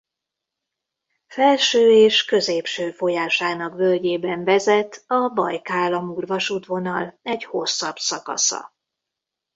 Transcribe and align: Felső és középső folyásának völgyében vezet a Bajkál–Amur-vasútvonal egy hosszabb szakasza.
Felső 1.27 1.91
és 1.91 2.25
középső 2.25 2.91
folyásának 2.91 3.73
völgyében 3.75 4.43
vezet 4.43 5.03
a 5.07 5.27
Bajkál–Amur-vasútvonal 5.29 7.19
egy 7.21 7.43
hosszabb 7.43 7.97
szakasza. 7.97 8.73